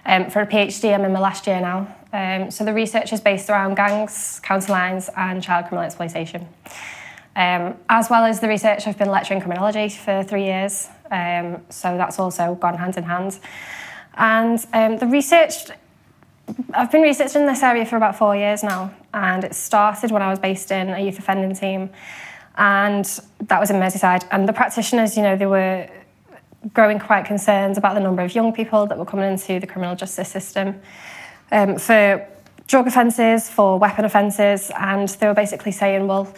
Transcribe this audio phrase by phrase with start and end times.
[0.05, 0.94] um, for a PhD.
[0.94, 1.88] I'm in my last year now.
[2.13, 6.47] Um, so the research is based around gangs, county lines, and child criminal exploitation.
[7.35, 11.97] Um, as well as the research, I've been lecturing criminology for three years, um, so
[11.97, 13.39] that's also gone hand in hand.
[14.15, 15.53] And um, the research,
[16.73, 20.30] I've been researching this area for about four years now, and it started when I
[20.30, 21.89] was based in a youth offending team,
[22.58, 23.05] and
[23.41, 24.27] that was in Merseyside.
[24.31, 25.88] And the practitioners, you know, they were
[26.73, 29.95] growing quite concerned about the number of young people that were coming into the criminal
[29.95, 30.80] justice system
[31.52, 32.25] um, for
[32.67, 36.33] drug offences, for weapon offences, and they were basically saying, well,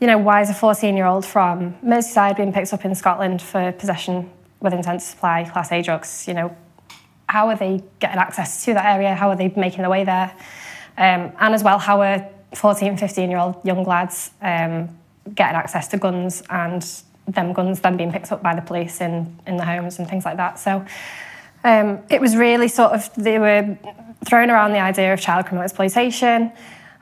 [0.00, 3.40] you know, why is a 14 year old from Merseyside being picked up in Scotland
[3.40, 4.30] for possession
[4.60, 6.28] with intent to supply Class A drugs?
[6.28, 6.56] You know,
[7.28, 9.14] how are they getting access to that area?
[9.14, 10.34] How are they making their way there?
[10.98, 14.88] Um, and as well, how are 14, 15 year old young lads um,
[15.34, 16.86] getting access to guns and
[17.26, 20.24] them guns then being picked up by the police in, in the homes and things
[20.24, 20.58] like that?
[20.58, 20.84] So
[21.64, 23.76] um, it was really sort of, they were
[24.26, 26.52] throwing around the idea of child criminal exploitation.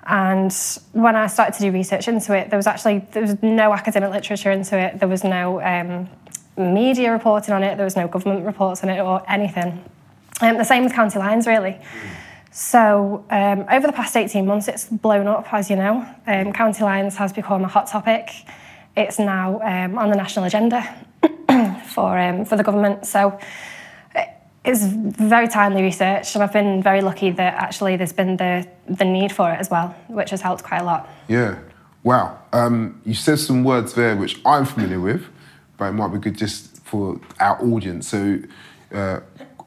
[0.07, 0.55] And
[0.93, 4.11] when I started to do research into it, there was actually there was no academic
[4.11, 4.99] literature into it.
[4.99, 6.09] There was no um,
[6.57, 7.77] media reporting on it.
[7.77, 9.83] There was no government reports on it or anything.
[10.41, 11.79] Um, the same with county lines, really.
[12.51, 16.07] So um, over the past 18 months, it's blown up, as you know.
[16.27, 18.31] Um, county lines has become a hot topic.
[18.97, 20.83] It's now um, on the national agenda
[21.87, 23.07] for um, for the government.
[23.07, 23.39] So
[24.65, 29.05] it's very timely research, and I've been very lucky that actually there's been the the
[29.05, 31.09] need for it as well, which has helped quite a lot.
[31.29, 31.59] Yeah.
[32.03, 32.39] Wow.
[32.53, 35.27] Um, you said some words there which I'm familiar with,
[35.79, 38.09] but it might be good just for our audience.
[38.09, 38.39] So,
[38.93, 39.21] uh,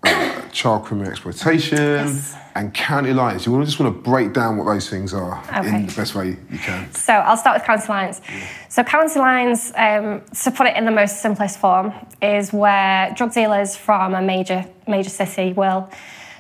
[0.08, 2.36] uh, child criminal exploitation Yes.
[2.56, 3.46] and county lines.
[3.46, 5.68] You just want to break down what those things are Okay.
[5.68, 6.92] in the best way you can.
[6.94, 8.22] So I'll start with county lines.
[8.70, 13.34] So county lines, um, to put it in the most simplest form, is where drug
[13.34, 15.90] dealers from a major major city will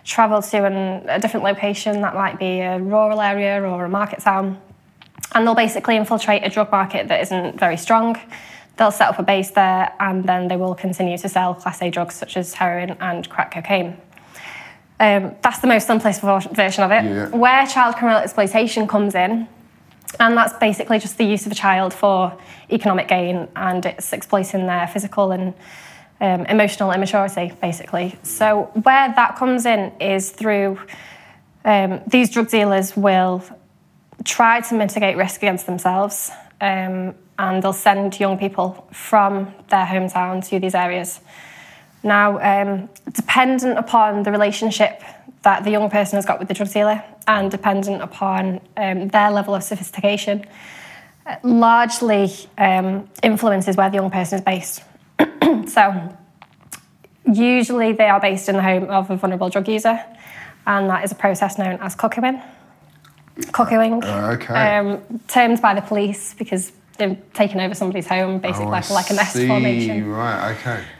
[0.05, 4.19] travel to an, a different location that might be a rural area or a market
[4.19, 4.57] town,
[5.33, 8.17] and they'll basically infiltrate a drug market that isn't very strong.
[8.77, 11.89] They'll set up a base there, and then they will continue to sell Class A
[11.89, 13.97] drugs such as heroin and crack cocaine.
[14.99, 17.03] Um, that's the most simplest version of it.
[17.03, 17.29] Yeah.
[17.29, 19.47] Where child criminal exploitation comes in,
[20.19, 22.37] and that's basically just the use of a child for
[22.71, 25.53] economic gain, and it's exploiting their physical and
[26.19, 28.17] um, emotional immaturity, basically.
[28.23, 30.79] So, where that comes in is through
[31.63, 33.43] um, these drug dealers will
[34.23, 36.31] try to mitigate risk against themselves,
[36.61, 41.19] um, and they'll send young people from their hometown to these areas.
[42.03, 45.01] Now, um, dependent upon the relationship
[45.43, 49.31] that the young person has got with the drug dealer and dependent upon um, their
[49.31, 50.45] level of sophistication,
[51.43, 54.83] largely um, influences where the young person is based.
[55.67, 56.17] so,
[57.31, 60.03] usually they are based in the home of a vulnerable drug user,
[60.65, 62.41] and that is a process known as cuckooing.
[63.51, 64.77] Cuckooing, Uh, okay.
[64.77, 69.09] um, termed by the police because they've taken over somebody's home, basically Oh, like, like
[69.11, 70.07] a nest formation.
[70.09, 70.51] Right.
[70.55, 70.83] Okay.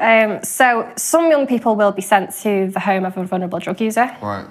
[0.00, 3.78] Um, so some young people will be sent to the home of a vulnerable drug
[3.80, 4.16] user.
[4.22, 4.46] Right.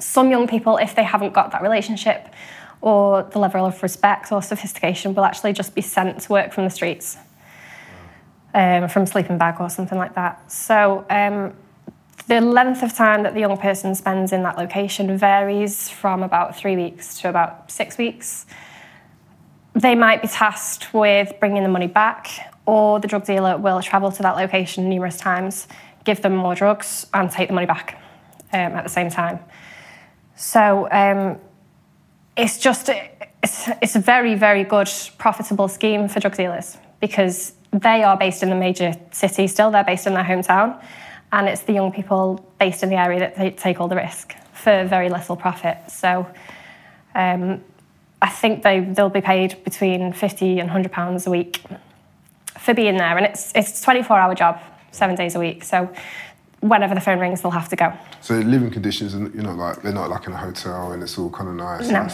[0.00, 2.26] Some young people, if they haven't got that relationship
[2.80, 6.64] or the level of respect or sophistication, will actually just be sent to work from
[6.64, 7.16] the streets,
[8.54, 10.50] um, from sleeping bag or something like that.
[10.50, 11.52] So um,
[12.30, 16.56] the length of time that the young person spends in that location varies from about
[16.56, 18.46] three weeks to about six weeks.
[19.74, 24.12] They might be tasked with bringing the money back, or the drug dealer will travel
[24.12, 25.66] to that location numerous times,
[26.04, 28.00] give them more drugs, and take the money back
[28.52, 29.40] um, at the same time.
[30.36, 31.36] So um,
[32.36, 32.90] it's just
[33.42, 38.44] it's, it's a very very good profitable scheme for drug dealers because they are based
[38.44, 39.72] in the major city still.
[39.72, 40.80] They're based in their hometown,
[41.32, 44.34] and it's the young people based in the area that they take all the risk
[44.52, 45.78] for very little profit.
[45.88, 46.26] So.
[47.14, 47.64] Um,
[48.22, 51.62] I think they they'll be paid between fifty and hundred pounds a week
[52.58, 54.60] for being there, and it's it's a twenty four hour job,
[54.90, 55.64] seven days a week.
[55.64, 55.90] So
[56.60, 57.92] whenever the phone rings, they'll have to go.
[58.20, 61.30] So living conditions, you know, like they're not like in a hotel and it's all
[61.30, 61.88] kind of nice.
[61.88, 62.06] No.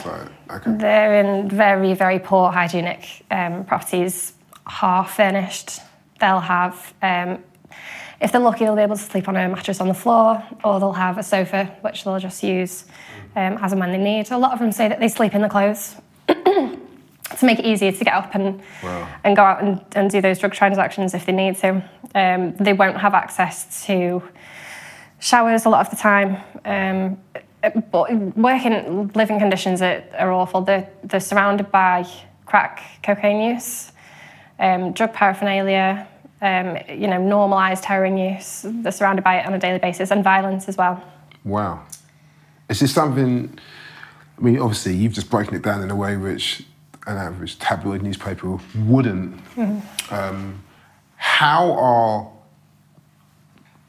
[0.49, 4.35] Like okay, They're in very, very poor hygienic um, properties,
[4.67, 5.81] half furnished.
[6.21, 7.43] They'll have, um,
[8.21, 10.81] if they're lucky, they'll be able to sleep on a mattress on the floor, or
[10.81, 12.85] they'll have a sofa, which they'll just use
[13.35, 14.31] um, as and when they need.
[14.31, 15.97] A lot of them say that they sleep in the clothes
[16.29, 16.79] to
[17.43, 19.09] make it easier to get up and, Wow.
[19.25, 21.85] and go out and, and do those drug transactions if they need to.
[22.15, 24.23] Um, they won't have access to
[25.19, 26.39] showers a lot of the time.
[26.65, 27.19] Um,
[27.91, 30.63] but working living conditions are, are awful.
[30.63, 32.07] They're, they're surrounded by
[32.47, 33.93] crack cocaine use,
[34.59, 36.07] um, drug paraphernalia,
[36.43, 38.65] um, you know, normalised heroin use.
[38.65, 41.03] They're surrounded by it on a daily basis and violence as well.
[41.45, 41.85] wow.
[42.69, 43.57] Is this something?
[44.37, 46.65] I mean, obviously, you've just broken it down in a way which
[47.07, 49.41] an average tabloid newspaper wouldn't.
[50.11, 50.63] Um,
[51.17, 52.31] how are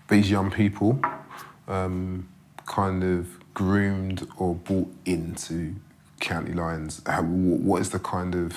[0.10, 1.00] these young people
[1.68, 2.30] um,
[2.66, 5.76] kind of groomed or brought into
[6.20, 7.02] county lines?
[7.06, 8.56] How, what is the kind of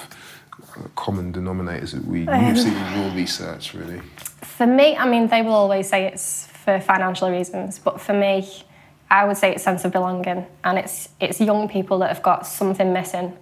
[0.94, 4.00] common denominators that we you've seen in your research, really?
[4.42, 8.48] For me, I mean, they will always say it's for financial reasons, but for me,
[9.10, 12.46] I would say it's sense of belonging, and it's it's young people that have got
[12.46, 13.36] something missing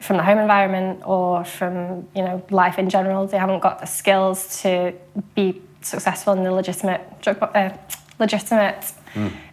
[0.00, 3.26] from the home environment or from you know life in general.
[3.26, 4.94] They haven't got the skills to
[5.34, 7.70] be successful in the legitimate drug, uh,
[8.18, 8.92] legitimate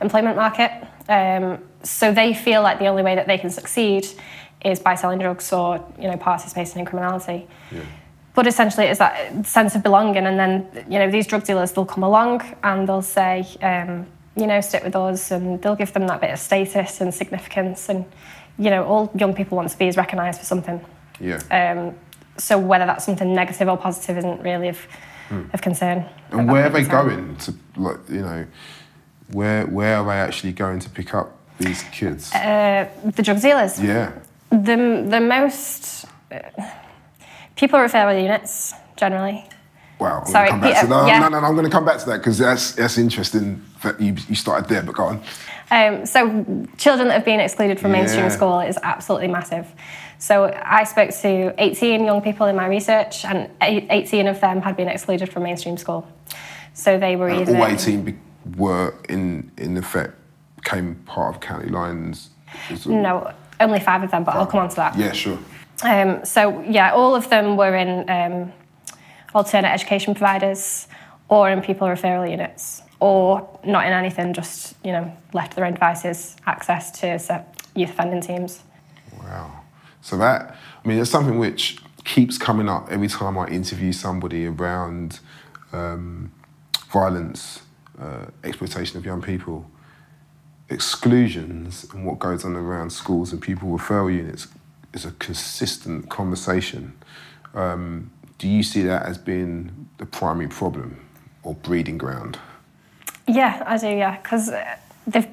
[0.01, 0.71] employment market.
[1.07, 4.07] Um, so they feel like the only way that they can succeed
[4.65, 7.47] is by selling drugs or you know participating in criminality.
[8.33, 11.85] But essentially, it's that sense of belonging, and then you know these drug dealers they'll
[11.85, 16.05] come along and they'll say, um, you know, stick with us, and they'll give them
[16.07, 18.03] that bit of status and significance, and
[18.57, 20.83] you know, all young people want to be is recognised for something.
[21.19, 21.39] Yeah.
[21.49, 21.95] Um,
[22.37, 24.87] so whether that's something negative or positive isn't really of,
[25.53, 26.05] of concern.
[26.31, 28.45] And where are they going to, like, you know,
[29.31, 32.33] where where are they actually going to pick up these kids?
[32.33, 33.81] Uh, the drug dealers.
[33.81, 34.11] yeah.
[34.49, 36.39] The the most uh,
[37.55, 39.45] pupil referral units generally.
[39.99, 40.21] Wow.
[40.21, 41.07] I'm Sorry, come back to Peter, that.
[41.07, 41.19] yeah.
[41.19, 43.99] No, no, no, I'm going to come back to that because that's that's interesting that
[43.99, 44.81] you you started there.
[44.83, 45.23] But go on.
[45.71, 46.45] Um, so
[46.77, 49.67] children that have been excluded from mainstream school is absolutely massive.
[50.19, 54.77] So I spoke to 18 young people in my research, and 18 of them had
[54.77, 56.07] been excluded from mainstream school.
[56.73, 58.15] So they were either All 18 be,
[58.57, 60.13] were in in effect
[60.57, 62.29] became part of county lines.
[62.85, 64.97] No, only five of them, but I'll come on to that.
[64.97, 65.39] Yeah, sure.
[65.83, 68.53] Um, so yeah, all of them were in um,
[69.33, 70.87] alternate education providers
[71.27, 75.65] or in pupil referral units, or not in anything, just you know left to their
[75.65, 78.63] own devices, access to youth offending teams.
[79.19, 79.61] Wow.
[80.01, 84.45] So that, I mean, it's something which keeps coming up every time I interview somebody
[84.45, 85.19] around
[85.73, 86.31] um,
[86.89, 87.63] violence,
[87.99, 89.69] uh, exploitation of young people,
[90.69, 94.47] exclusions, and what goes on around schools and pupil referral units
[94.93, 96.93] is a consistent conversation.
[97.53, 101.05] Um, do you see that as being the primary problem
[101.43, 102.39] or breeding ground?
[103.27, 103.87] Yeah, I do.
[103.87, 104.51] Yeah, because
[105.07, 105.27] they've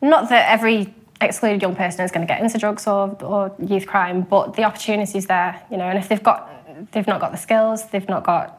[0.00, 3.86] not that every excluded young person is going to get into drugs or, or youth
[3.86, 6.48] crime, but the opportunities there, you know, and if they've got
[6.92, 8.58] they've not got the skills, they've not got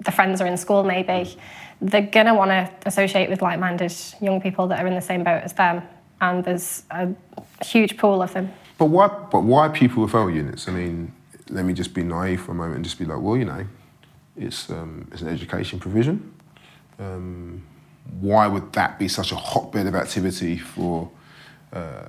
[0.00, 1.36] the friends are in school maybe,
[1.80, 5.24] they're going to want to associate with like-minded young people that are in the same
[5.24, 5.82] boat as them,
[6.20, 7.08] and there's a
[7.64, 8.52] huge pool of them.
[8.78, 9.08] But why?
[9.08, 10.68] But why pupil referral units?
[10.68, 11.12] I mean,
[11.48, 13.66] let me just be naive for a moment and just be like, well, you know,
[14.36, 16.34] it's um, it's an education provision.
[16.98, 17.62] Um,
[18.20, 21.10] why would that be such a hotbed of activity for
[21.72, 22.08] uh,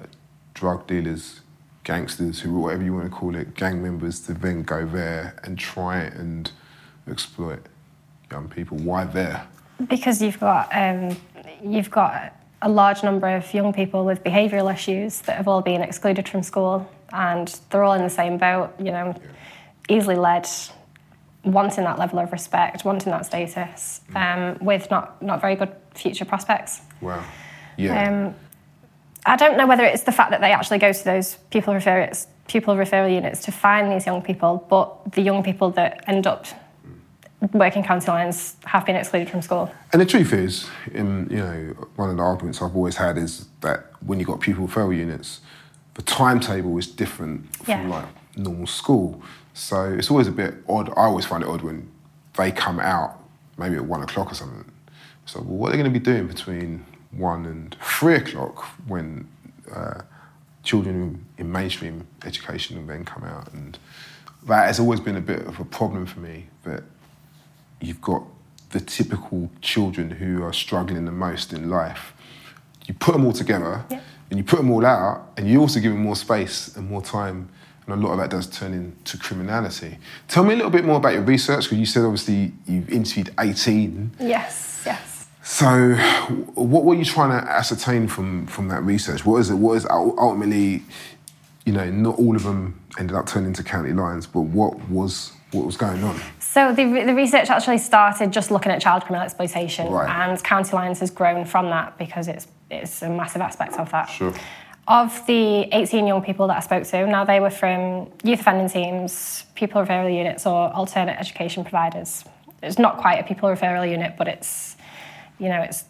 [0.54, 1.42] drug dealers,
[1.84, 5.58] gangsters, who whatever you want to call it, gang members, to then go there and
[5.58, 6.52] try and
[7.10, 7.66] exploit
[8.32, 8.78] young people?
[8.78, 9.48] Why there?
[9.88, 11.18] Because you've got um,
[11.64, 15.82] you've got a large number of young people with behavioural issues that have all been
[15.82, 18.74] excluded from school, and they're all in the same boat.
[18.80, 19.16] You know,
[19.90, 20.48] easily led,
[21.44, 26.26] wanting that level of respect, wanting that status, um, with not not very good future
[26.26, 26.82] prospects.
[27.02, 27.24] Wow.
[27.78, 28.08] Yeah.
[28.08, 28.36] Um,
[29.26, 32.26] I don't know whether it's the fact that they actually go to those pupil referral
[32.48, 36.46] pupil referral units to find these young people, but the young people that end up
[37.54, 39.72] working county lines have been excluded from school.
[39.94, 43.48] And the truth is, um, you know, one of the arguments I've always had is
[43.62, 45.42] that when you've got pupil referral units,
[45.96, 47.88] the timetable is different from Yeah.
[47.88, 48.06] like
[48.38, 49.22] normal school.
[49.54, 50.90] So it's always a bit odd.
[50.90, 51.90] I always find it odd when
[52.38, 53.20] they come out
[53.58, 54.66] maybe at one o'clock or something.
[55.26, 59.28] So, well, what are they going to be doing between one and three o'clock when
[59.74, 60.02] uh,
[60.64, 63.52] children in mainstream education then come out?
[63.54, 63.80] And
[64.48, 66.84] that has always been a bit of a problem for me that
[67.86, 68.24] you've got
[68.72, 72.14] the typical children who are struggling the most in life.
[72.88, 74.00] You put them all together Yeah.
[74.30, 77.02] and you put them all out, and you also give them more space and more
[77.02, 77.50] time.
[77.88, 80.00] And a lot of that does turn into criminality.
[80.28, 83.30] Tell me a little bit more about your research, because you said obviously you've interviewed
[83.40, 84.12] 18.
[84.20, 85.28] Yes, yes.
[85.44, 85.94] So,
[86.56, 89.24] what were you trying to ascertain from from that research?
[89.26, 89.56] What is it?
[89.56, 90.84] What is ultimately,
[91.66, 95.32] you know, not all of them ended up turning into county lines, but what was
[95.52, 96.20] what was going on?
[96.56, 100.10] So the, the research actually started just looking at child criminal exploitation, Right.
[100.30, 104.06] and County Lines has grown from that because it's it's a massive aspect of that.
[104.06, 104.34] Sure.
[104.88, 108.70] Of the 18 young people that I spoke to, now they were from youth offending
[108.70, 112.24] teams, pupil referral units, or alternate education providers.
[112.64, 114.78] It's not quite a pupil referral unit, but it's,
[115.40, 115.84] you know, it's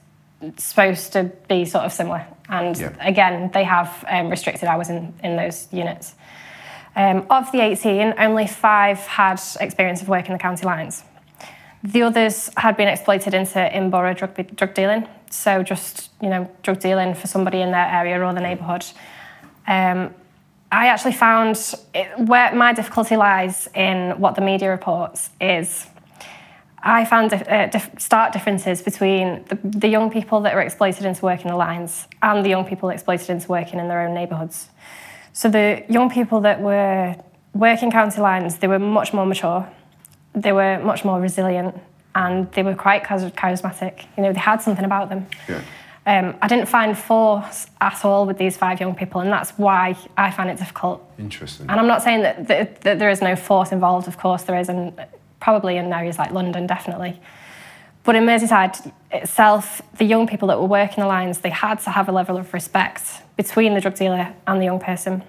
[0.57, 2.25] supposed to be sort of similar.
[2.50, 2.89] And Yeah.
[3.01, 6.15] again, they have um, restricted hours in, in those units.
[6.96, 11.04] Um, of the 18, only five had experience of working the county lines.
[11.84, 16.80] The others had been exploited into in-borough drug, drug dealing, so just you know drug
[16.80, 18.86] dealing for somebody in their area or the neighbourhood.
[19.68, 20.14] Um,
[20.72, 21.58] I actually found
[21.94, 25.88] it, where my difficulty lies in what the media reports is.
[26.82, 31.24] I found uh, dif- stark differences between the, the young people that were exploited into
[31.24, 34.70] working the lines and the young people exploited into working in their own neighbourhoods.
[35.36, 37.13] So the young people that were
[37.54, 39.70] working county lines, they were much more mature,
[40.34, 41.77] they were much more resilient,
[42.15, 44.06] and they were quite charismatic.
[44.15, 45.27] You know, they had something about them.
[45.50, 45.62] Yeah.
[46.06, 49.98] Um, I didn't find force at all with these five young people, and that's why
[50.15, 51.04] I find it difficult.
[51.20, 51.70] Interesting.
[51.70, 54.58] And I'm not saying that, that, that there is no force involved, of course there
[54.58, 54.94] is, and
[55.42, 57.20] probably in areas like London, definitely.
[58.04, 61.89] But in Merseyside itself, the young people that were working the lines, they had to
[61.89, 65.24] have a level of respect between the drug dealer and the young person.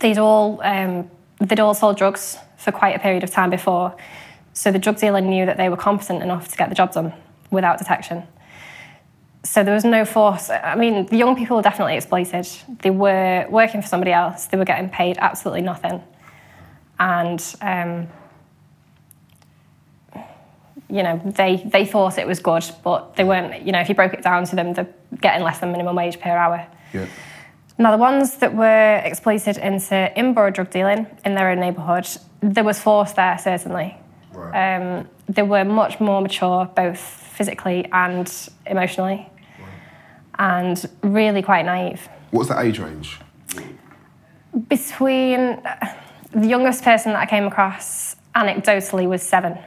[0.00, 3.94] They'd all, um, they'd all sold drugs for quite a period of time before,
[4.52, 7.12] so the drug dealer knew that they were competent enough to get the job done
[7.50, 8.24] without detection.
[9.42, 10.50] So there was no force.
[10.50, 12.46] I mean, the young people were definitely exploited.
[12.82, 14.46] They were working for somebody else.
[14.46, 16.02] They were getting paid absolutely nothing,
[16.98, 18.08] and um,
[20.90, 23.64] you know they they thought it was good, but they weren't.
[23.64, 26.20] You know, if you broke it down to them, they're getting less than minimum wage
[26.20, 26.66] per hour.
[26.92, 27.06] Yeah.
[27.78, 32.06] Now, the ones that were exploited into in-borough drug dealing in their own neighbourhood,
[32.40, 33.96] there was force there certainly.
[34.34, 34.76] Right.
[34.76, 38.30] Um, they were much more mature, both physically and
[38.66, 39.28] emotionally,
[40.38, 42.06] and really quite naive.
[42.32, 43.18] What's the age range?
[44.68, 45.62] Between
[46.32, 49.58] the youngest person that I came across, anecdotally, was seven.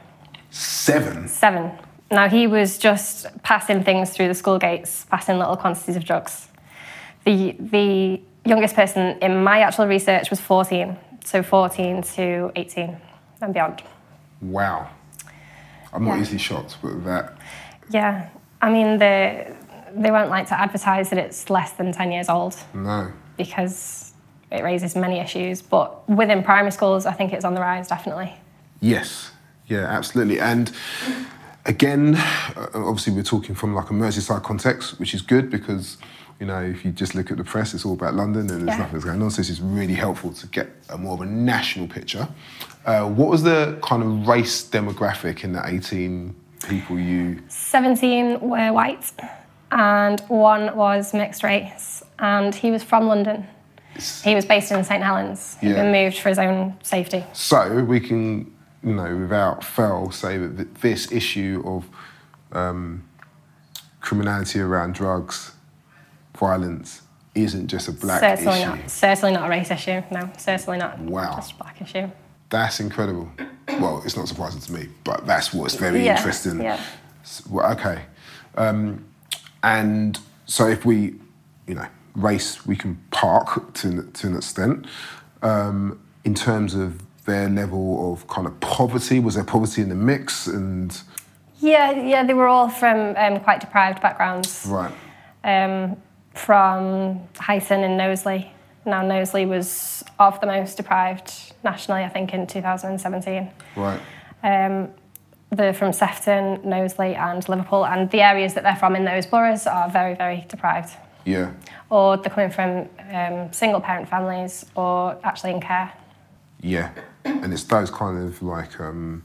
[0.50, 1.26] Seven.
[1.26, 1.72] Seven.
[2.10, 6.48] Now, he was just passing things through the school gates, passing little quantities of drugs.
[7.24, 12.96] The, the youngest person in my actual research was 14, so 14 to 18
[13.40, 13.82] and beyond.
[14.42, 14.88] Wow.
[15.92, 16.22] I'm not Yeah.
[16.22, 17.32] easily shocked with that.
[17.90, 18.28] Yeah,
[18.60, 19.52] I mean, they,
[19.94, 23.10] they won't like to advertise that it's less than 10 years old No.
[23.36, 24.12] because
[24.50, 28.32] it raises many issues, but within primary schools, I think it's on the rise, definitely.
[28.80, 29.30] Yes.
[29.66, 30.40] Yeah, absolutely.
[30.40, 30.70] And
[31.64, 35.96] again, uh, obviously, we're talking from like a Merseyside context, which is good because,
[36.44, 38.76] you know, if you just look at the press, it's all about London and there's
[38.76, 38.76] Yeah.
[38.76, 39.30] nothing that's going on.
[39.30, 42.28] So this is really helpful to get a more of a national picture.
[42.84, 46.34] Uh, what was the kind of race demographic in the 18
[46.68, 47.40] people you.
[47.48, 49.10] 17 were white,
[49.70, 53.46] and one was mixed race, and he was from London.
[54.22, 55.56] He was based in St Helens.
[55.60, 55.82] He'd Yeah.
[55.82, 57.24] been moved for his own safety.
[57.32, 58.50] So we can,
[58.82, 61.84] you know, without fail, say that this issue of
[62.52, 63.02] um,
[64.00, 65.53] criminality around drugs,
[66.36, 67.02] violence,
[67.34, 68.68] isn't just a black certainly issue.
[68.70, 68.90] not.
[68.90, 70.02] Certainly not a race issue.
[70.10, 70.98] No, certainly not.
[71.00, 71.34] Wow.
[71.36, 72.08] Just a black issue.
[72.50, 73.30] That's incredible.
[73.80, 76.60] Well, it's not surprising to me, but that's what's very Yeah, interesting.
[76.62, 76.80] yeah.
[77.50, 78.02] Well, okay.
[78.56, 79.04] Um,
[79.62, 81.14] and so if we,
[81.66, 84.86] you know, race, we can park to, an- to an extent.
[85.42, 89.94] Um, in terms of their level of kind of poverty, was there poverty in the
[89.94, 90.46] mix?
[90.46, 90.96] And
[91.58, 94.64] Yeah, yeah, they were all from um, quite deprived backgrounds.
[94.68, 94.92] right,
[95.42, 95.96] um,
[96.34, 98.52] from Huyton and Knowsley.
[98.84, 103.50] Now, Knowsley was of the most deprived nationally, I think, in 2017.
[103.76, 104.00] right,
[104.42, 104.90] Um,
[105.50, 109.66] they're from Sefton, Knowsley, and Liverpool, and the areas that they're from in those boroughs
[109.66, 110.90] are very, very deprived.
[111.24, 111.52] yeah,
[111.90, 115.92] Or they're coming from um, single parent families or actually in care.
[116.60, 116.90] yeah.
[117.26, 119.22] And it's those kind of like, um,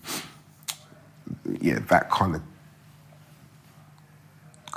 [1.59, 2.41] yeah, that kind of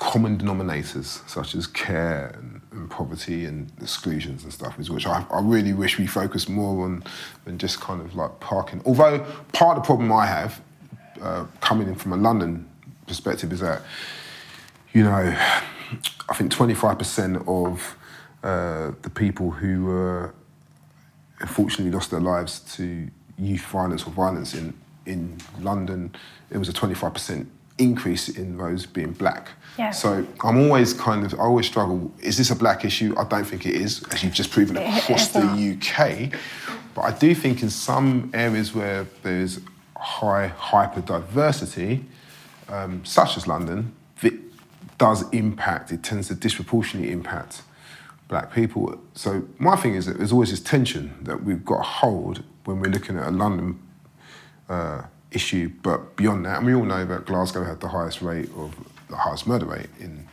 [0.03, 5.25] common denominators such as care and, and poverty and exclusions and stuff is which I,
[5.31, 7.05] I really wish we focused more on
[7.45, 8.83] than just kind of like parking.
[8.85, 9.21] Although
[9.53, 10.61] part of the problem I have
[11.23, 12.69] uh, coming in from a London
[13.07, 13.83] perspective is that,
[14.93, 15.37] you know,
[16.29, 17.97] I think 25% of
[18.43, 20.31] uh, the people who uh,
[21.39, 24.75] unfortunately lost their lives to youth violence or violence in,
[25.07, 26.13] in London,
[26.51, 27.47] it was a 25%
[27.79, 29.49] increase in those being black.
[29.79, 29.91] Yeah.
[29.91, 33.15] So I'm always kind of, I always struggle, is this a black issue?
[33.19, 35.43] I don't think it is, as you've just proven across the.
[35.43, 36.39] UK.
[36.95, 39.61] But I do think in some areas where there's
[39.97, 42.05] high hyper diversity,
[42.69, 44.35] um, such as London, it
[44.99, 47.63] does impact, it tends to disproportionately impact
[48.29, 48.99] black people.
[49.15, 52.81] So my thing is that there's always this tension that we've got to hold when
[52.81, 53.79] we're looking at a London
[54.69, 55.03] uh,
[55.35, 58.75] issue, but beyond that, and we all know that Glasgow had the highest rate of
[59.09, 60.27] the highest murder rate in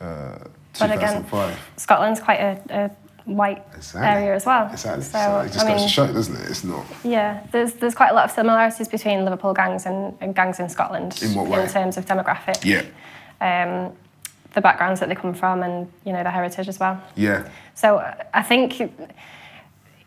[0.00, 0.38] uh,
[0.78, 1.58] But again, 2005.
[1.76, 2.90] Scotland's quite a, a
[3.30, 4.08] white Exactly.
[4.08, 4.70] area as well.
[4.72, 5.04] Exactly.
[5.04, 6.48] So, So, it just I goes mean, to show, doesn't it?
[6.50, 6.84] It's not.
[7.04, 10.68] yeah, there's there's quite a lot of similarities between Liverpool gangs and, and gangs in
[10.68, 11.66] Scotland In what way?
[11.68, 12.64] terms of demographic.
[12.64, 12.82] Yeah.
[13.40, 13.92] Um,
[14.52, 17.00] the backgrounds that they come from and you know the heritage as well.
[17.16, 17.48] Yeah.
[17.74, 18.80] So uh, I think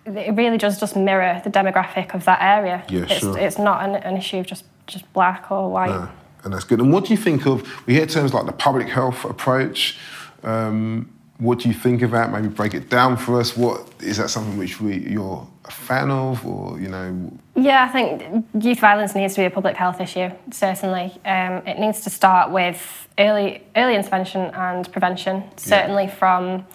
[0.05, 2.83] it really does just mirror the demographic of that area.
[2.89, 3.37] Yeah, it's, sure.
[3.37, 5.89] it's not an, an issue of just just black or white.
[5.89, 6.07] Uh,
[6.43, 6.79] and that's good.
[6.79, 7.67] And what do you think of?
[7.87, 9.97] We hear terms like the public health approach.
[10.43, 12.31] Um, what do you think of that?
[12.31, 13.57] Maybe break it down for us.
[13.57, 17.31] What is that something which we, you're a fan of, or you know?
[17.55, 20.29] Yeah, I think youth violence needs to be a public health issue.
[20.51, 25.43] Certainly, um, it needs to start with early early intervention and prevention.
[25.57, 26.65] Certainly from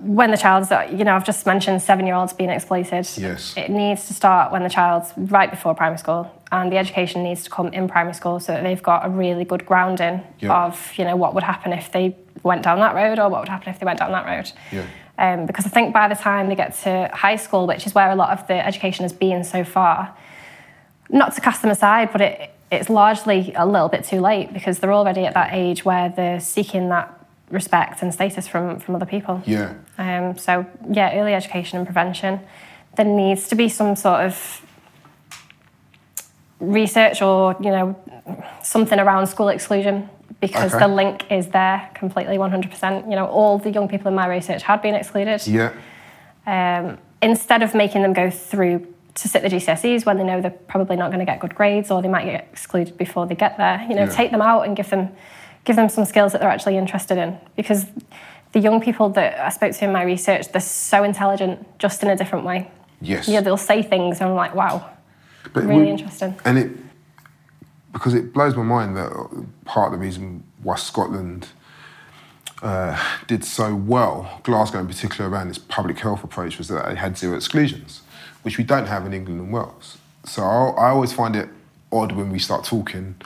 [0.00, 3.08] when the child's, you know, I've just mentioned seven-year-olds being exploited.
[3.16, 3.54] Yes.
[3.56, 7.42] It needs to start when the child's right before primary school, and the education needs
[7.44, 11.04] to come in primary school so that they've got a really good grounding of, you
[11.04, 13.80] know, what would happen if they went down that road or what would happen if
[13.80, 14.52] they went down that road.
[14.70, 14.86] Yeah.
[15.18, 18.08] Um, because I think by the time they get to high school, which is where
[18.08, 20.16] a lot of the education has been so far,
[21.10, 24.78] not to cast them aside, but it, it's largely a little bit too late because
[24.78, 27.17] they're already at that age where they're seeking that
[27.50, 29.42] respect and status from, from other people.
[29.46, 29.74] Yeah.
[29.96, 32.40] Um, so, yeah, early education and prevention.
[32.96, 34.62] There needs to be some sort of
[36.60, 37.96] research or, you know,
[38.62, 40.08] something around school exclusion
[40.40, 40.84] because Okay.
[40.86, 43.08] the link is there completely 100%.
[43.08, 45.72] You know, all the young people in my research had been excluded Yeah.
[46.46, 50.50] um, instead of making them go through to sit the GCSEs when they know they're
[50.52, 53.56] probably not going to get good grades or they might get excluded before they get
[53.56, 53.84] there.
[53.88, 54.10] You know, Yeah.
[54.10, 55.10] take them out and give them
[55.68, 57.84] give them some skills that they're actually interested in because
[58.52, 62.08] the young people that I spoke to in my research, they're so intelligent, just in
[62.08, 62.70] a different way.
[63.02, 63.28] Yes.
[63.28, 64.88] Yeah, they'll say things and I'm like, wow,
[65.52, 66.34] But really interesting.
[66.46, 66.70] And it
[67.92, 69.10] because it blows my mind that
[69.66, 71.48] part of the reason why Scotland
[72.62, 76.94] uh, did so well, Glasgow in particular, around this public health approach was that they
[76.94, 78.00] had zero exclusions,
[78.42, 79.98] which we don't have in England and Wales.
[80.24, 81.50] So I, I always find it
[81.92, 83.16] odd when we start talking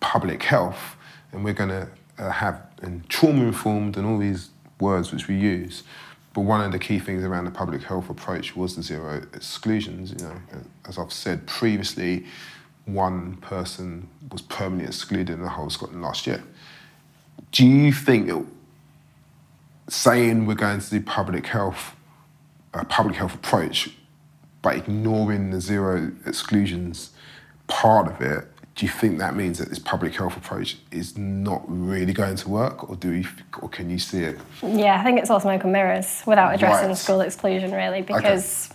[0.00, 0.95] public health
[1.32, 5.36] and we're going to uh, have and trauma informed and all these words which we
[5.36, 5.82] use.
[6.34, 10.10] But one of the key things around the public health approach was the zero exclusions.
[10.10, 10.40] You know,
[10.86, 12.26] as I've said previously,
[12.84, 16.42] one person was permanently excluded in the whole Scotland last year.
[17.52, 18.44] Do you think that
[19.88, 21.94] saying we're going to do public health,
[22.74, 23.90] a public health approach,
[24.62, 27.10] but ignoring the zero exclusions
[27.66, 31.62] part of it, do you think that means that this public health approach is not
[31.66, 33.26] really going to work, or do you,
[33.62, 34.38] or can you see it?
[34.62, 36.96] Yeah, I think it's all smoke and mirrors without addressing Right.
[36.96, 38.68] school exclusion, really, because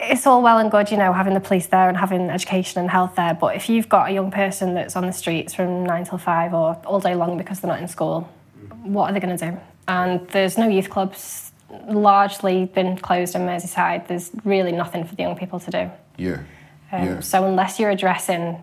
[0.00, 2.90] it's all well and good, you know, having the police there and having education and
[2.90, 3.34] health there.
[3.34, 6.52] But if you've got a young person that's on the streets from nine till five
[6.52, 8.28] or all day long because they're not in school,
[8.82, 9.56] what are they going to do?
[9.86, 11.52] And there's no youth clubs,
[11.86, 14.08] largely been closed in Merseyside.
[14.08, 15.90] There's really nothing for the young people to do.
[16.16, 16.38] Yeah,
[16.92, 18.60] Um, yeah, So unless you're addressing,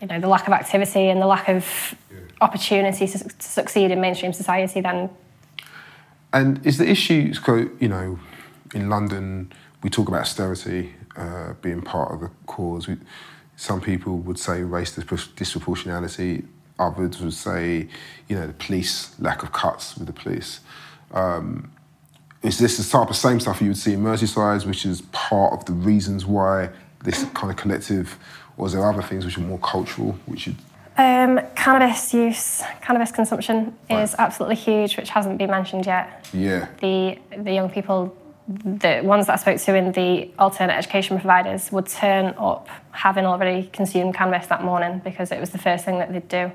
[0.00, 1.94] you know, the lack of activity and the lack of
[2.40, 5.10] opportunity to, to succeed in mainstream society, then
[6.32, 7.32] And is the issue,
[7.78, 8.18] you know,
[8.74, 12.88] in London, we talk about austerity uh, being part of the cause.
[12.88, 12.96] We,
[13.56, 16.46] some people would say race disproportionality.
[16.78, 17.88] Others would say,
[18.28, 20.60] you know, the police, lack of cuts with the police.
[21.12, 21.71] Um,
[22.42, 25.52] is this the type of same stuff you would see in Merseyside, which is part
[25.52, 26.70] of the reasons why
[27.04, 28.18] this kind of collective,
[28.56, 30.54] or is there other things which are more cultural, which you
[30.98, 34.02] um, cannabis use, cannabis consumption Right.
[34.02, 36.28] is absolutely huge, which hasn't been mentioned yet.
[36.34, 38.14] yeah, The the young people,
[38.46, 43.24] the ones that I spoke to in the alternate education providers, would turn up having
[43.24, 46.52] already consumed cannabis that morning because it was the first thing that they'd do.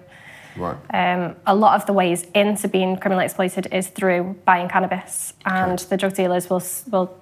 [0.57, 5.33] Right, Um, a lot of the ways into being criminally exploited is through buying cannabis,
[5.45, 7.15] and the drug dealers will will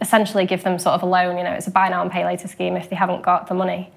[0.00, 1.38] essentially give them sort of a loan.
[1.38, 3.54] You know, it's a buy now and pay later scheme if they haven't got the
[3.54, 3.90] money,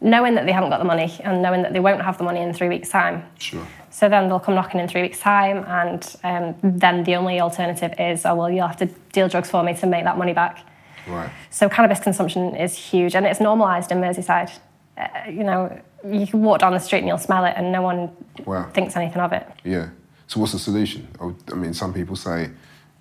[0.00, 2.40] knowing that they haven't got the money and knowing that they won't have the money
[2.40, 3.24] in three weeks' time.
[3.38, 3.66] Sure.
[3.90, 7.92] So then they'll come knocking in three weeks' time, and um, then the only alternative
[7.98, 10.60] is, oh, well, you'll have to deal drugs for me to make that money back.
[11.08, 11.30] Right.
[11.50, 14.52] So cannabis consumption is huge, and it's normalised in Merseyside.
[14.96, 17.82] Uh, you know, you can walk down the street and you'll smell it, and no
[17.82, 18.10] one
[18.44, 18.68] Wow.
[18.72, 19.46] thinks anything of it.
[19.64, 19.88] Yeah.
[20.26, 21.08] So what's the solution?
[21.52, 22.50] I mean, some people say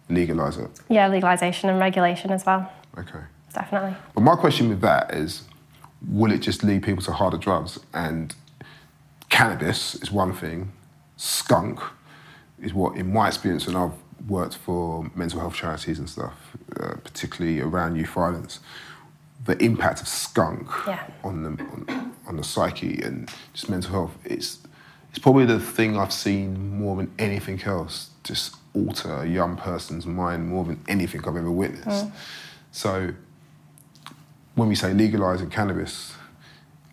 [0.10, 0.70] legalise it.
[0.90, 3.20] Yeah, legalisation and regulation as well, Okay.
[3.54, 3.96] definitely.
[4.16, 5.44] But my question with that is,
[6.10, 7.80] will it just lead people to harder drugs?
[7.94, 8.34] And
[9.30, 10.72] cannabis is one thing.
[11.18, 11.80] Skunk
[12.62, 13.94] is what, in my experience, and I've
[14.28, 16.34] worked for mental health charities and stuff,
[16.80, 18.60] uh, particularly around youth violence,
[19.46, 21.04] the impact of skunk Yeah.
[21.24, 24.60] on the on, on the psyche and just mental health, it's
[25.10, 30.06] it's probably the thing I've seen more than anything else, just alter a young person's
[30.06, 32.06] mind more than anything I've ever witnessed.
[32.72, 33.12] So
[34.56, 36.14] when we say legalizing cannabis,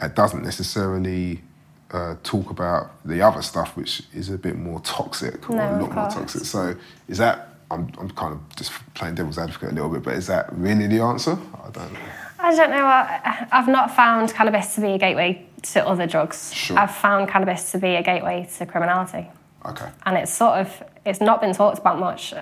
[0.00, 1.42] it doesn't necessarily
[1.90, 5.76] uh, talk about the other stuff, which is a bit more toxic or No, a
[5.82, 6.44] lot more toxic.
[6.44, 6.74] So
[7.08, 7.48] is that?
[7.70, 10.86] I'm, I'm kind of just playing devil's advocate a little bit, but is that really
[10.86, 11.36] the answer?
[11.62, 11.98] I don't know.
[12.46, 12.86] I don't know.
[12.86, 16.54] I, I've not found cannabis to be a gateway to other drugs.
[16.54, 16.78] Sure.
[16.78, 19.28] I've found cannabis to be a gateway to criminality.
[19.64, 19.88] Okay.
[20.04, 22.32] and it's sort of it's not been talked about much.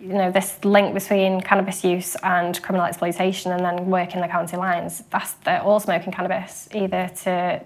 [0.00, 4.56] You know, this link between cannabis use and criminal exploitation, and then working the county
[4.56, 5.02] lines.
[5.10, 7.64] That's they're all smoking cannabis either to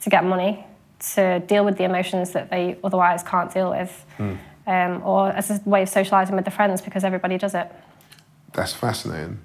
[0.00, 0.66] to get money,
[1.14, 4.04] to deal with the emotions that they otherwise can't deal with,
[4.66, 7.70] um, or as a way of socialising with their friends because everybody does it.
[8.54, 9.38] That's fascinating.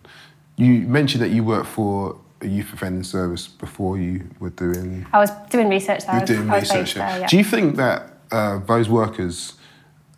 [0.58, 5.20] You mentioned that you worked for a youth offending service before you were doing I
[5.20, 6.18] was doing research there.
[6.18, 6.96] You're doing I was research.
[6.96, 7.28] there, yeah.
[7.28, 9.54] Do you think that uh, those workers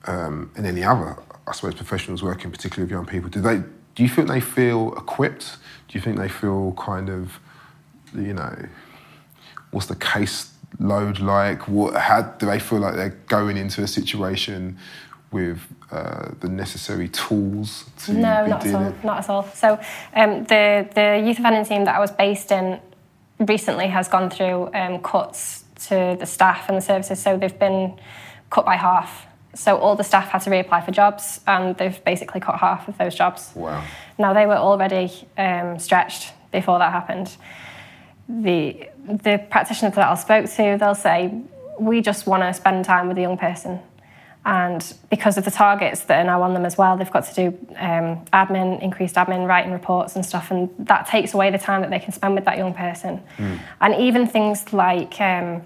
[0.06, 3.64] um, and any other, I suppose, professionals working particularly with young people, do they?
[3.96, 5.58] Do you think they feel equipped?
[5.88, 7.40] Do you think they feel kind of,
[8.16, 8.56] you know,
[9.72, 11.68] what's the case load like?
[11.68, 11.96] What?
[11.96, 14.78] How do they feel like they're going into a situation
[15.32, 15.60] with
[15.92, 18.94] uh, the necessary tools to No, not at all.
[19.04, 19.44] Not at all.
[19.54, 19.80] So
[20.16, 22.80] um, the the youth offending team that I was based in
[23.40, 27.22] recently has gone through um, cuts to the staff and the services.
[27.22, 28.00] So they've been
[28.50, 29.28] cut by half.
[29.56, 32.98] So all the staff had to reapply for jobs, and they've basically cut half of
[32.98, 33.52] those jobs.
[33.56, 33.84] Wow.
[34.18, 37.36] Now they were already um, stretched before that happened.
[38.28, 41.34] The the practitioners that I spoke to, they'll say,
[41.80, 43.80] "We just want to spend time with the young person."
[44.46, 47.36] And because of the targets that are now on them as well, they've got to
[47.36, 47.48] do
[47.78, 51.90] um, admin, increased admin, writing reports and stuff, and that takes away the time that
[51.90, 53.22] they can spend with that young person.
[53.82, 55.62] And even things like, um,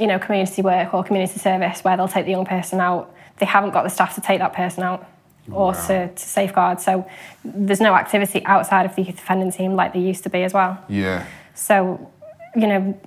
[0.00, 3.46] you know, community work or community service, where they'll take the young person out, they
[3.46, 5.06] haven't got the staff to take that person out
[5.52, 5.86] or Wow.
[5.86, 6.80] to, to safeguard.
[6.80, 7.08] So
[7.44, 10.52] there's no activity outside of the youth offending team like there used to be as
[10.52, 10.82] well.
[10.88, 11.24] Yeah.
[11.54, 12.10] So,
[12.56, 13.00] you know,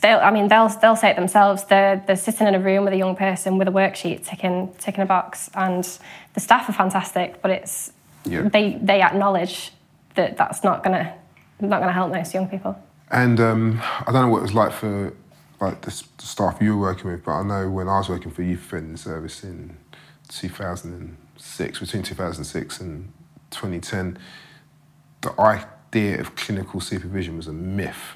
[0.00, 1.64] they'll, I mean, they'll, they'll say it themselves.
[1.64, 5.02] They're, they're sitting in a room with a young person with a worksheet, ticking, ticking
[5.02, 5.84] a box, and
[6.34, 7.92] the staff are fantastic, but it's,
[8.24, 8.42] Yeah.
[8.42, 9.72] they, they acknowledge
[10.14, 11.12] that that's not going to
[11.60, 12.76] not gonna help most young people.
[13.10, 15.12] And um, I don't know what it was like for
[15.60, 18.30] like the, the staff you were working with, but I know when I was working
[18.30, 19.76] for Youth Offending Service in
[20.28, 23.12] 2006, between 2006 and
[23.50, 24.18] 2010,
[25.22, 28.15] the idea of clinical supervision was a myth.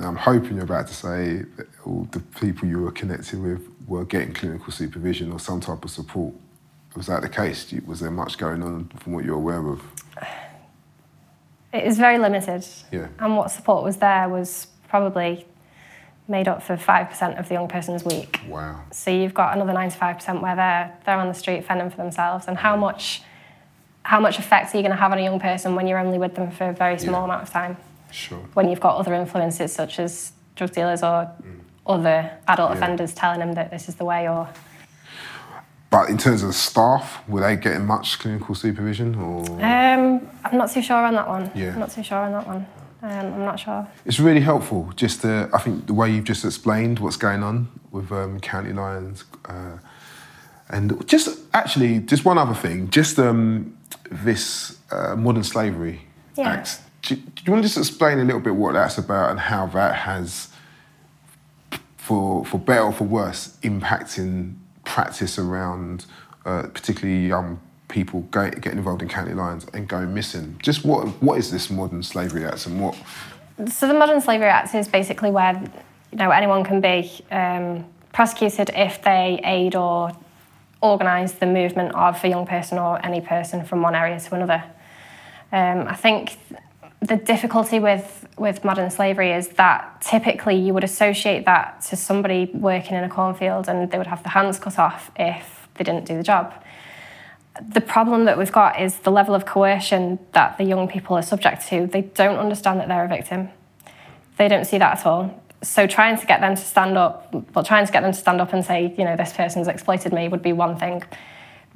[0.00, 4.04] I'm hoping you're about to say that all the people you were connected with were
[4.04, 6.34] getting clinical supervision or some type of support.
[6.96, 7.72] Was that the case?
[7.86, 9.82] Was there much going on from what you're aware of?
[11.72, 12.66] It is very limited.
[12.90, 13.08] Yeah.
[13.18, 15.46] And what support was there was probably
[16.28, 18.40] made up for 5% of the young person's week.
[18.48, 18.82] Wow.
[18.92, 22.46] So you've got another 95% where they're, they're on the street fending for themselves.
[22.46, 22.80] And how mm.
[22.80, 23.22] much,
[24.02, 26.18] how much effect are you going to have on a young person when you're only
[26.18, 27.24] with them for a very small Yeah.
[27.24, 27.76] amount of time?
[28.12, 28.38] Sure.
[28.54, 31.30] When you've got other influences such as drug dealers or
[31.86, 32.76] other adult Yeah.
[32.76, 34.48] offenders telling them that this is the way or...
[35.90, 39.40] But in terms of the staff, were they getting much clinical supervision or?
[39.62, 41.50] Um, I'm not too sure on that one.
[41.54, 41.72] Yeah.
[41.74, 42.66] I'm not too sure on that one.
[43.02, 43.86] Um, I'm not sure.
[44.06, 44.90] It's really helpful.
[44.96, 48.72] Just to, I think the way you've just explained what's going on with um, County
[48.72, 49.78] Lines, uh,
[50.70, 53.76] and just actually just one other thing, just um,
[54.10, 56.02] this uh, modern slavery
[56.36, 56.52] Yeah.
[56.52, 56.80] act.
[57.02, 59.66] Do, do you want to just explain a little bit what that's about and how
[59.68, 60.48] that has,
[61.96, 66.06] for for better or for worse, impacting practice around
[66.44, 70.58] uh, particularly young people getting involved in county lines and going missing?
[70.62, 72.96] Just what what is this modern slavery act and what?
[73.68, 75.52] So the Modern Slavery Act is basically where
[76.10, 80.12] you know anyone can be um, prosecuted if they aid or
[80.80, 84.64] organise the movement of a young person or any person from one area to another.
[85.52, 86.38] Um, I think
[87.02, 92.50] the difficulty with, with modern slavery is that typically you would associate that to somebody
[92.54, 96.04] working in a cornfield and they would have their hands cut off if they didn't
[96.04, 96.54] do the job.
[97.60, 101.22] The problem that we've got is the level of coercion that the young people are
[101.22, 101.86] subject to.
[101.86, 103.50] They don't understand that they're a victim.
[104.38, 105.42] They don't see that at all.
[105.62, 108.40] So trying to get them to stand up, well, trying to get them to stand
[108.40, 111.02] up and say, you know, this person's exploited me would be one thing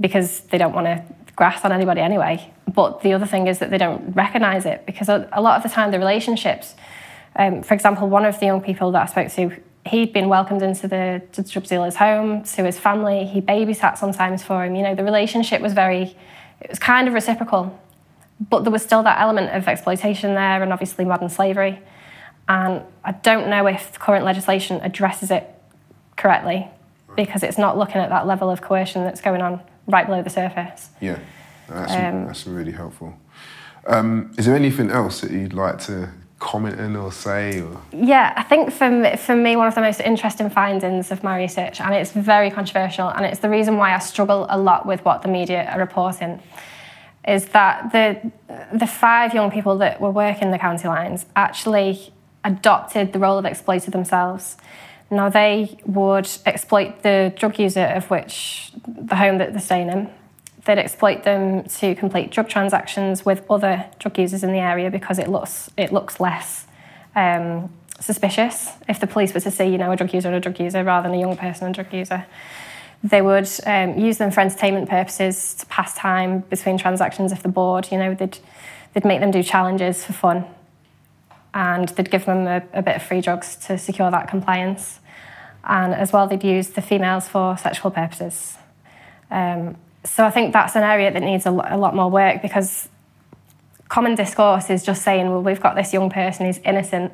[0.00, 1.04] because they don't want to
[1.36, 2.50] grass on anybody anyway.
[2.66, 5.68] But the other thing is that they don't recognise it because a, lot of the
[5.68, 6.74] time the relationships,
[7.36, 10.62] um, for example, one of the young people that I spoke to, he'd been welcomed
[10.62, 13.24] into the, the drug dealer's home, to his family.
[13.24, 14.74] He babysat sometimes for him.
[14.74, 16.16] You know, the relationship was very,
[16.60, 17.78] it was kind of reciprocal.
[18.50, 21.78] But there was still that element of exploitation there and obviously modern slavery.
[22.48, 25.48] And I don't know if current legislation addresses it
[26.16, 26.68] correctly
[27.14, 30.30] because it's not looking at that level of coercion that's going on right below the
[30.30, 30.90] surface.
[31.00, 31.18] Yeah,
[31.68, 33.14] that's, um, that's really helpful.
[33.86, 37.60] Um, is there anything else that you'd like to comment in or say?
[37.60, 37.80] Or?
[37.92, 41.80] Yeah, I think for, for me, one of the most interesting findings of my research,
[41.80, 45.22] and it's very controversial, and it's the reason why I struggle a lot with what
[45.22, 46.42] the media are reporting,
[47.26, 48.30] is that the,
[48.72, 52.12] the five young people that were working the county lines actually
[52.44, 54.56] adopted the role of exploiter themselves.
[55.10, 60.10] Now, they would exploit the drug user of which the home that they're staying in.
[60.64, 65.20] They'd exploit them to complete drug transactions with other drug users in the area because
[65.20, 66.66] it looks it looks less
[67.14, 70.40] um, suspicious if the police were to see, you know, a drug user and a
[70.40, 72.26] drug user rather than a young person and drug user.
[73.04, 77.52] They would um, use them for entertainment purposes to pass time between transactions if they're
[77.52, 77.92] bored.
[77.92, 78.36] You know, they'd
[78.92, 80.46] they'd make them do challenges for fun
[81.54, 85.00] and they'd give them a, a, bit of free drugs to secure that compliance.
[85.64, 88.56] And as well, they'd use the females for sexual purposes.
[89.30, 92.88] Um, so I think that's an area that needs a, a lot more work because
[93.88, 97.12] common discourse is just saying, well, we've got this young person, he's innocent,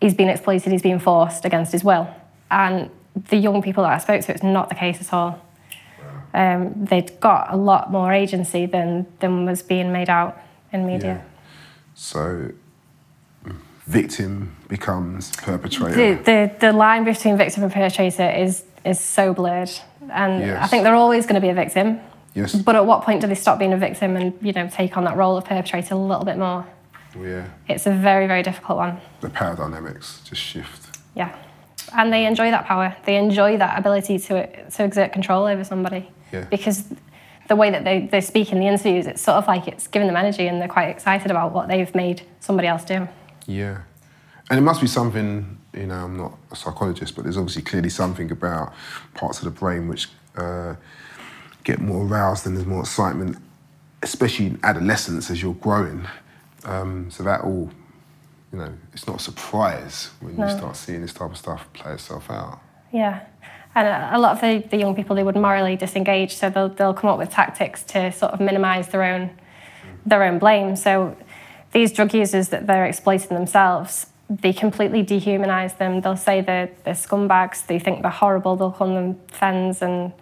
[0.00, 2.08] he's been exploited, he's been forced against his will.
[2.50, 5.44] And the young people that I spoke to, it's not the case at all.
[6.34, 10.38] Um, they'd got a lot more agency than, than was being made out
[10.72, 11.22] in media.
[11.22, 11.22] Yeah.
[11.94, 12.52] So
[13.88, 16.16] victim becomes perpetrator.
[16.16, 19.70] The, the, the line between victim and perpetrator is, is so blurred.
[20.12, 20.62] And yes.
[20.62, 21.98] I think they're always going to be a victim.
[22.34, 22.54] Yes.
[22.54, 25.04] But at what point do they stop being a victim and you know take on
[25.04, 26.66] that role of perpetrator a little bit more?
[27.16, 27.48] Oh, yeah.
[27.66, 29.00] It's a very, very difficult one.
[29.22, 30.98] The power dynamics just shift.
[31.16, 31.34] Yeah.
[31.96, 32.94] And they enjoy that power.
[33.06, 36.10] They enjoy that ability to, to exert control over somebody.
[36.32, 36.44] Yeah.
[36.44, 36.84] Because
[37.48, 40.06] the way that they, they speak in the interviews, it's sort of like it's giving
[40.06, 43.08] them energy and they're quite excited about what they've made somebody else do.
[43.48, 43.80] Yeah.
[44.50, 47.88] And it must be something, you know, I'm not a psychologist, but there's obviously clearly
[47.88, 48.72] something about
[49.14, 50.74] parts of the brain which uh,
[51.64, 53.36] get more aroused and there's more excitement,
[54.02, 56.06] especially in adolescence as you're growing.
[56.64, 57.70] Um, so that all,
[58.52, 60.46] you know, it's not a surprise when no.
[60.46, 62.60] you start seeing this type of stuff play itself out.
[62.92, 63.24] Yeah.
[63.74, 66.94] And a lot of the, the young people, they would morally disengage, so they'll, they'll
[66.94, 69.30] come up with tactics to sort of minimise their own,
[70.04, 70.74] their own blame.
[70.74, 71.16] So
[71.72, 76.00] these drug users that they're exploiting themselves, they completely dehumanize them.
[76.00, 80.12] They'll say they're, they're scumbags, they think they're horrible, they'll call them fens, and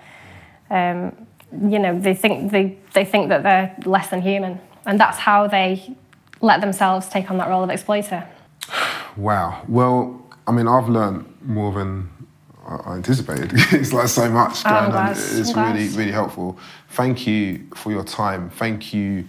[0.71, 4.61] um, you know, they think, they, they think that they're less than human.
[4.85, 5.95] And that's how they
[6.41, 8.27] let themselves take on that role of exploiter.
[9.17, 9.63] Wow.
[9.69, 12.11] Well, I mean, I've learned more than
[12.67, 13.51] I anticipated.
[13.55, 15.11] it's like so much oh, going on.
[15.13, 16.59] It's really, really helpful.
[16.91, 18.51] Thank you for your time.
[18.51, 19.27] Thank you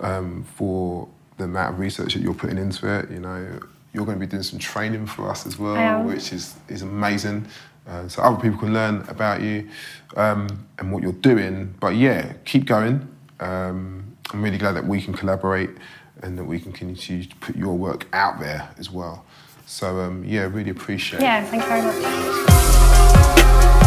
[0.00, 3.10] um, for the amount of research that you're putting into it.
[3.10, 3.60] You know,
[3.92, 7.46] you're going to be doing some training for us as well, which is, is amazing.
[7.88, 9.68] Uh, so other people can learn about you
[10.16, 11.74] um, and what you're doing.
[11.80, 13.08] But yeah, keep going.
[13.40, 15.70] Um, I'm really glad that we can collaborate
[16.22, 19.24] and that we can continue to put your work out there as well.
[19.66, 21.42] So um, yeah, really appreciate yeah, it.
[21.42, 23.85] Yeah, thank you very much.